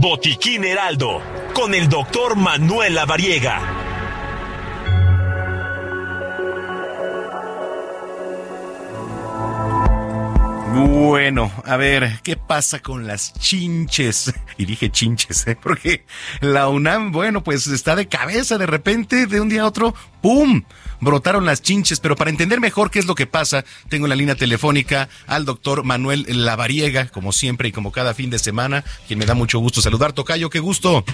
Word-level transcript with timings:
Botiquín 0.00 0.64
Heraldo, 0.64 1.20
con 1.54 1.74
el 1.74 1.88
doctor 1.88 2.36
Manuel 2.36 2.94
Lavariega. 2.94 3.60
Bueno, 10.72 11.50
a 11.64 11.76
ver, 11.76 12.20
¿qué 12.22 12.36
pasa 12.36 12.78
con 12.78 13.08
las 13.08 13.32
chinches? 13.32 14.32
Y 14.56 14.66
dije 14.66 14.90
chinches, 14.90 15.48
¿eh? 15.48 15.58
Porque 15.60 16.04
la 16.40 16.68
UNAM, 16.68 17.10
bueno, 17.10 17.42
pues 17.42 17.66
está 17.66 17.96
de 17.96 18.06
cabeza 18.06 18.56
de 18.56 18.66
repente, 18.66 19.26
de 19.26 19.40
un 19.40 19.48
día 19.48 19.62
a 19.62 19.66
otro, 19.66 19.94
¡pum! 20.20 20.62
Brotaron 21.00 21.46
las 21.46 21.62
chinches, 21.62 22.00
pero 22.00 22.16
para 22.16 22.30
entender 22.30 22.60
mejor 22.60 22.90
qué 22.90 22.98
es 22.98 23.06
lo 23.06 23.14
que 23.14 23.26
pasa, 23.26 23.64
tengo 23.88 24.06
en 24.06 24.10
la 24.10 24.16
línea 24.16 24.34
telefónica 24.34 25.08
al 25.26 25.44
doctor 25.44 25.84
Manuel 25.84 26.24
Lavariega, 26.28 27.08
como 27.08 27.32
siempre 27.32 27.68
y 27.68 27.72
como 27.72 27.92
cada 27.92 28.14
fin 28.14 28.30
de 28.30 28.38
semana, 28.38 28.84
quien 29.06 29.18
me 29.18 29.26
da 29.26 29.34
mucho 29.34 29.58
gusto 29.58 29.80
saludar. 29.80 30.12
Tocayo, 30.12 30.50
qué 30.50 30.58
gusto. 30.58 31.04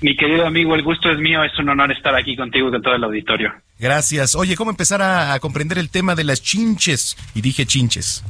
Mi 0.00 0.16
querido 0.16 0.46
amigo, 0.46 0.74
el 0.74 0.82
gusto 0.82 1.10
es 1.10 1.18
mío, 1.18 1.44
es 1.44 1.58
un 1.58 1.68
honor 1.68 1.92
estar 1.92 2.14
aquí 2.14 2.34
contigo 2.34 2.68
y 2.68 2.70
con 2.70 2.82
todo 2.82 2.94
el 2.94 3.04
auditorio. 3.04 3.52
Gracias. 3.78 4.34
Oye, 4.34 4.56
¿cómo 4.56 4.70
empezar 4.70 5.02
a, 5.02 5.34
a 5.34 5.40
comprender 5.40 5.76
el 5.76 5.90
tema 5.90 6.14
de 6.14 6.24
las 6.24 6.42
chinches? 6.42 7.16
Y 7.34 7.42
dije 7.42 7.66
chinches. 7.66 8.24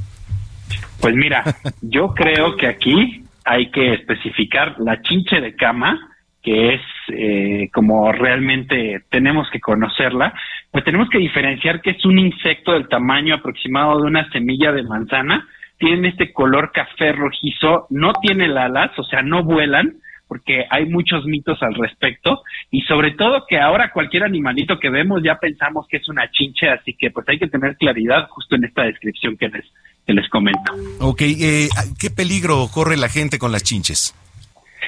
Pues 1.00 1.14
mira, 1.14 1.44
yo 1.80 2.12
creo 2.14 2.56
que 2.56 2.66
aquí 2.66 3.24
hay 3.44 3.70
que 3.70 3.94
especificar 3.94 4.76
la 4.78 5.00
chinche 5.02 5.40
de 5.40 5.54
cama, 5.54 6.10
que 6.42 6.74
es 6.74 6.80
eh, 7.08 7.70
como 7.72 8.12
realmente 8.12 9.02
tenemos 9.10 9.48
que 9.50 9.60
conocerla, 9.60 10.34
pues 10.70 10.84
tenemos 10.84 11.08
que 11.10 11.18
diferenciar 11.18 11.80
que 11.80 11.90
es 11.90 12.04
un 12.04 12.18
insecto 12.18 12.72
del 12.72 12.88
tamaño 12.88 13.34
aproximado 13.34 13.98
de 14.00 14.06
una 14.06 14.30
semilla 14.30 14.72
de 14.72 14.82
manzana, 14.82 15.48
tiene 15.78 16.08
este 16.08 16.32
color 16.32 16.70
café 16.72 17.12
rojizo, 17.12 17.86
no 17.90 18.12
tiene 18.20 18.46
alas, 18.46 18.96
o 18.98 19.04
sea, 19.04 19.22
no 19.22 19.42
vuelan, 19.42 19.94
porque 20.28 20.64
hay 20.70 20.86
muchos 20.86 21.24
mitos 21.24 21.60
al 21.62 21.74
respecto 21.74 22.42
y 22.70 22.82
sobre 22.82 23.12
todo 23.12 23.46
que 23.48 23.58
ahora 23.58 23.90
cualquier 23.92 24.22
animalito 24.22 24.78
que 24.78 24.90
vemos 24.90 25.22
ya 25.24 25.38
pensamos 25.40 25.88
que 25.88 25.96
es 25.96 26.08
una 26.08 26.30
chinche, 26.30 26.68
así 26.68 26.94
que 26.94 27.10
pues 27.10 27.28
hay 27.28 27.38
que 27.38 27.48
tener 27.48 27.76
claridad 27.76 28.28
justo 28.28 28.54
en 28.54 28.64
esta 28.64 28.84
descripción 28.84 29.36
que 29.36 29.48
les 29.48 29.64
les 30.12 30.28
comento. 30.28 30.72
Ok, 31.00 31.22
eh, 31.22 31.68
¿qué 31.98 32.10
peligro 32.10 32.68
corre 32.72 32.96
la 32.96 33.08
gente 33.08 33.38
con 33.38 33.52
las 33.52 33.62
chinches? 33.62 34.14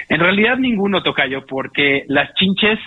En 0.08 0.20
realidad 0.20 0.58
ninguno, 0.58 1.02
Tocayo, 1.02 1.44
porque 1.46 2.04
las 2.08 2.34
chinches, 2.34 2.78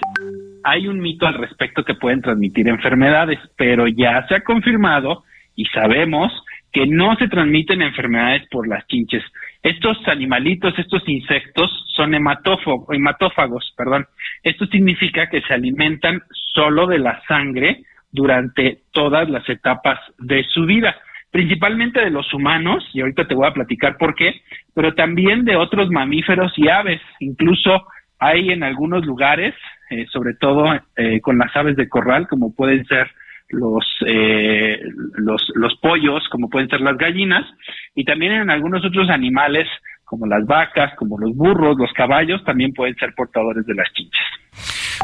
hay 0.66 0.88
un 0.88 1.00
mito 1.00 1.28
al 1.28 1.36
respecto 1.36 1.86
que 1.86 1.94
pueden 1.94 2.22
transmitir 2.22 2.68
enfermedades, 2.68 3.40
pero 3.56 3.88
ya 3.88 4.26
se 4.28 4.36
ha 4.36 4.42
confirmado 4.42 5.24
y 5.56 5.66
sabemos 5.66 6.34
que 6.74 6.88
no 6.88 7.16
se 7.18 7.28
transmiten 7.28 7.84
enfermedades 7.84 8.48
por 8.50 8.68
las 8.68 8.86
chinches. 8.88 9.24
Estos 9.62 9.96
animalitos, 10.08 10.78
estos 10.80 11.08
insectos 11.08 11.72
son 11.96 12.16
hematófagos, 12.16 13.74
perdón. 13.78 14.08
Esto 14.42 14.66
significa 14.66 15.30
que 15.30 15.42
se 15.42 15.54
alimentan 15.54 16.22
solo 16.32 16.88
de 16.88 16.98
la 16.98 17.22
sangre 17.28 17.84
durante 18.12 18.80
todas 18.92 19.30
las 19.30 19.48
etapas 19.48 20.00
de 20.18 20.44
su 20.46 20.66
vida 20.66 20.96
principalmente 21.36 22.00
de 22.00 22.12
los 22.12 22.34
humanos, 22.34 22.90
y 22.94 23.02
ahorita 23.02 23.28
te 23.28 23.36
voy 23.36 23.46
a 23.46 23.52
platicar 23.52 23.98
por 23.98 24.16
qué, 24.16 24.42
pero 24.74 24.94
también 24.96 25.44
de 25.44 25.58
otros 25.58 25.90
mamíferos 25.90 26.54
y 26.56 26.70
aves. 26.70 27.02
Incluso 27.20 27.88
hay 28.20 28.52
en 28.52 28.64
algunos 28.64 29.06
lugares, 29.06 29.54
eh, 29.90 30.06
sobre 30.12 30.34
todo 30.34 30.66
eh, 30.96 31.22
con 31.22 31.38
las 31.38 31.56
aves 31.56 31.76
de 31.76 31.88
corral, 31.88 32.28
como 32.28 32.54
pueden 32.54 32.86
ser 32.86 33.08
los, 33.50 33.86
eh, 34.08 34.80
los, 35.18 35.52
los 35.56 35.76
pollos, 35.78 36.28
como 36.30 36.50
pueden 36.50 36.70
ser 36.70 36.82
las 36.82 36.98
gallinas, 36.98 37.46
y 37.94 38.04
también 38.04 38.34
en 38.34 38.50
algunos 38.50 38.84
otros 38.86 39.10
animales, 39.10 39.68
como 40.04 40.26
las 40.26 40.46
vacas, 40.46 40.94
como 40.98 41.20
los 41.20 41.36
burros, 41.36 41.78
los 41.78 41.92
caballos, 41.94 42.44
también 42.44 42.74
pueden 42.74 42.96
ser 42.96 43.14
portadores 43.16 43.66
de 43.66 43.76
las 43.76 43.92
chinches. 43.94 44.26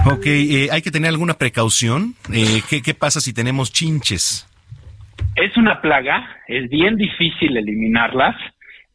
Ok, 0.06 0.26
¿hay 0.72 0.82
que 0.82 0.92
tener 0.92 1.10
alguna 1.10 1.36
precaución? 1.36 2.16
¿qué, 2.70 2.82
¿Qué 2.82 2.94
pasa 2.94 3.20
si 3.20 3.34
tenemos 3.34 3.72
chinches? 3.72 4.48
Es 5.36 5.56
una 5.58 5.82
plaga, 5.82 6.38
es 6.48 6.70
bien 6.70 6.96
difícil 6.96 7.56
eliminarlas. 7.56 8.36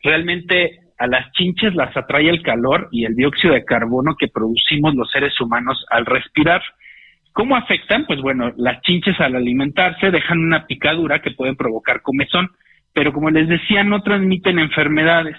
Realmente 0.02 0.85
a 0.98 1.06
las 1.06 1.30
chinches 1.32 1.74
las 1.74 1.96
atrae 1.96 2.28
el 2.28 2.42
calor 2.42 2.88
y 2.90 3.04
el 3.04 3.14
dióxido 3.14 3.54
de 3.54 3.64
carbono 3.64 4.16
que 4.18 4.28
producimos 4.28 4.94
los 4.94 5.10
seres 5.10 5.38
humanos 5.40 5.84
al 5.90 6.06
respirar. 6.06 6.62
¿Cómo 7.32 7.56
afectan? 7.56 8.06
Pues 8.06 8.20
bueno, 8.20 8.52
las 8.56 8.80
chinches 8.82 9.20
al 9.20 9.36
alimentarse 9.36 10.10
dejan 10.10 10.38
una 10.38 10.66
picadura 10.66 11.20
que 11.20 11.32
puede 11.32 11.54
provocar 11.54 12.02
comezón, 12.02 12.50
pero 12.92 13.12
como 13.12 13.30
les 13.30 13.48
decía, 13.48 13.84
no 13.84 14.02
transmiten 14.02 14.58
enfermedades. 14.58 15.36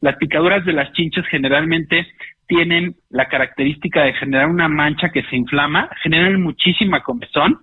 Las 0.00 0.16
picaduras 0.16 0.64
de 0.64 0.74
las 0.74 0.92
chinches 0.92 1.26
generalmente 1.26 2.06
tienen 2.46 2.94
la 3.10 3.28
característica 3.28 4.04
de 4.04 4.14
generar 4.14 4.48
una 4.48 4.68
mancha 4.68 5.10
que 5.10 5.22
se 5.24 5.36
inflama, 5.36 5.88
generan 6.02 6.40
muchísima 6.40 7.02
comezón 7.02 7.60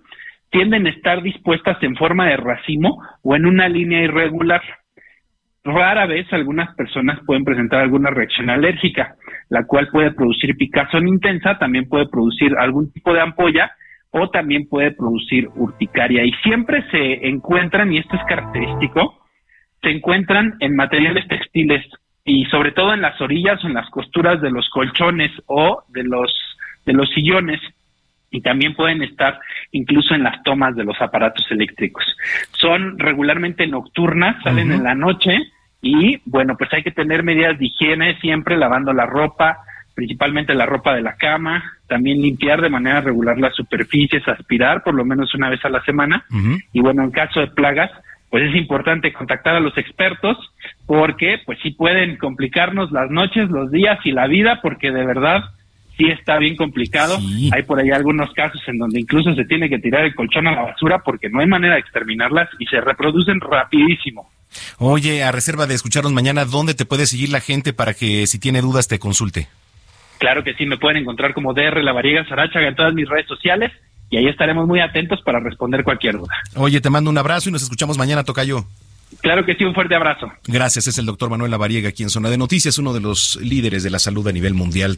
tienden 0.50 0.86
a 0.86 0.90
estar 0.90 1.22
dispuestas 1.22 1.82
en 1.82 1.96
forma 1.96 2.26
de 2.26 2.36
racimo 2.36 3.02
o 3.22 3.36
en 3.36 3.46
una 3.46 3.68
línea 3.68 4.02
irregular. 4.02 4.62
Rara 5.66 6.06
vez 6.06 6.32
algunas 6.32 6.72
personas 6.76 7.18
pueden 7.26 7.44
presentar 7.44 7.80
alguna 7.80 8.10
reacción 8.10 8.50
alérgica, 8.50 9.16
la 9.48 9.64
cual 9.66 9.88
puede 9.88 10.12
producir 10.12 10.56
picazón 10.56 11.08
intensa, 11.08 11.58
también 11.58 11.88
puede 11.88 12.06
producir 12.06 12.56
algún 12.56 12.92
tipo 12.92 13.12
de 13.12 13.20
ampolla 13.20 13.72
o 14.10 14.30
también 14.30 14.68
puede 14.68 14.92
producir 14.92 15.48
urticaria. 15.56 16.24
Y 16.24 16.32
siempre 16.44 16.84
se 16.92 17.26
encuentran, 17.26 17.92
y 17.92 17.98
esto 17.98 18.14
es 18.14 18.22
característico, 18.28 19.18
se 19.82 19.90
encuentran 19.90 20.54
en 20.60 20.76
materiales 20.76 21.26
textiles 21.26 21.84
y 22.24 22.44
sobre 22.44 22.70
todo 22.70 22.94
en 22.94 23.02
las 23.02 23.20
orillas 23.20 23.62
o 23.64 23.66
en 23.66 23.74
las 23.74 23.90
costuras 23.90 24.40
de 24.40 24.52
los 24.52 24.68
colchones 24.70 25.32
o 25.46 25.82
de 25.88 26.04
los, 26.04 26.32
de 26.84 26.92
los 26.92 27.10
sillones 27.10 27.60
y 28.30 28.40
también 28.40 28.74
pueden 28.74 29.02
estar 29.02 29.40
incluso 29.72 30.14
en 30.14 30.22
las 30.22 30.40
tomas 30.44 30.76
de 30.76 30.84
los 30.84 31.00
aparatos 31.00 31.44
eléctricos. 31.50 32.04
Son 32.52 32.98
regularmente 33.00 33.66
nocturnas, 33.66 34.40
salen 34.44 34.70
en 34.70 34.84
la 34.84 34.94
noche 34.94 35.38
y 35.86 36.20
bueno, 36.24 36.56
pues 36.58 36.72
hay 36.72 36.82
que 36.82 36.90
tener 36.90 37.22
medidas 37.22 37.58
de 37.58 37.66
higiene 37.66 38.18
siempre 38.20 38.56
lavando 38.56 38.92
la 38.92 39.06
ropa, 39.06 39.58
principalmente 39.94 40.54
la 40.54 40.66
ropa 40.66 40.94
de 40.94 41.00
la 41.00 41.16
cama, 41.16 41.62
también 41.86 42.20
limpiar 42.20 42.60
de 42.60 42.68
manera 42.68 43.00
regular 43.00 43.38
las 43.38 43.54
superficies, 43.54 44.26
aspirar 44.26 44.82
por 44.82 44.94
lo 44.94 45.04
menos 45.04 45.32
una 45.34 45.48
vez 45.48 45.64
a 45.64 45.68
la 45.68 45.82
semana 45.84 46.24
y 46.72 46.80
bueno, 46.80 47.04
en 47.04 47.12
caso 47.12 47.40
de 47.40 47.46
plagas, 47.46 47.90
pues 48.30 48.50
es 48.50 48.56
importante 48.56 49.12
contactar 49.12 49.54
a 49.54 49.60
los 49.60 49.78
expertos 49.78 50.36
porque 50.86 51.38
pues 51.46 51.58
sí 51.62 51.70
pueden 51.70 52.16
complicarnos 52.16 52.90
las 52.90 53.08
noches, 53.10 53.48
los 53.48 53.70
días 53.70 54.00
y 54.04 54.10
la 54.10 54.26
vida 54.26 54.60
porque 54.62 54.90
de 54.90 55.06
verdad 55.06 55.44
sí 55.96 56.10
está 56.10 56.38
bien 56.38 56.56
complicado. 56.56 57.16
Hay 57.52 57.62
por 57.62 57.78
ahí 57.78 57.90
algunos 57.90 58.32
casos 58.32 58.60
en 58.66 58.78
donde 58.78 59.00
incluso 59.00 59.34
se 59.34 59.44
tiene 59.44 59.68
que 59.68 59.78
tirar 59.78 60.04
el 60.04 60.16
colchón 60.16 60.48
a 60.48 60.52
la 60.52 60.62
basura 60.62 60.98
porque 60.98 61.30
no 61.30 61.40
hay 61.40 61.46
manera 61.46 61.74
de 61.74 61.80
exterminarlas 61.80 62.48
y 62.58 62.66
se 62.66 62.80
reproducen 62.80 63.40
rapidísimo. 63.40 64.28
Oye, 64.78 65.22
a 65.22 65.32
reserva 65.32 65.66
de 65.66 65.74
escucharnos 65.74 66.12
mañana, 66.12 66.44
¿dónde 66.44 66.74
te 66.74 66.84
puede 66.84 67.06
seguir 67.06 67.30
la 67.30 67.40
gente 67.40 67.72
para 67.72 67.94
que 67.94 68.26
si 68.26 68.38
tiene 68.38 68.60
dudas 68.60 68.88
te 68.88 68.98
consulte? 68.98 69.48
Claro 70.18 70.44
que 70.44 70.54
sí, 70.54 70.66
me 70.66 70.78
pueden 70.78 70.98
encontrar 70.98 71.34
como 71.34 71.52
DR 71.52 71.82
La 71.82 71.92
Variega 71.92 72.26
Sarachaga 72.26 72.68
en 72.68 72.76
todas 72.76 72.94
mis 72.94 73.08
redes 73.08 73.26
sociales 73.26 73.72
y 74.08 74.16
ahí 74.16 74.28
estaremos 74.28 74.66
muy 74.66 74.80
atentos 74.80 75.20
para 75.22 75.40
responder 75.40 75.84
cualquier 75.84 76.16
duda. 76.16 76.34
Oye, 76.54 76.80
te 76.80 76.90
mando 76.90 77.10
un 77.10 77.18
abrazo 77.18 77.48
y 77.48 77.52
nos 77.52 77.62
escuchamos 77.62 77.98
mañana, 77.98 78.24
Tocayo. 78.24 78.64
Claro 79.20 79.44
que 79.44 79.54
sí, 79.54 79.64
un 79.64 79.74
fuerte 79.74 79.94
abrazo. 79.94 80.32
Gracias, 80.46 80.86
es 80.88 80.98
el 80.98 81.06
doctor 81.06 81.30
Manuel 81.30 81.50
Lavariega 81.50 81.88
aquí 81.88 82.02
en 82.02 82.10
Zona 82.10 82.28
de 82.28 82.38
Noticias, 82.38 82.78
uno 82.78 82.92
de 82.92 83.00
los 83.00 83.36
líderes 83.36 83.82
de 83.82 83.90
la 83.90 83.98
salud 83.98 84.26
a 84.26 84.32
nivel 84.32 84.54
mundial. 84.54 84.94